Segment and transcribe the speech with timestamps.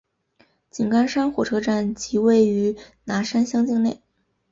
[0.75, 4.01] 井冈山火车站即位于拿山乡境内。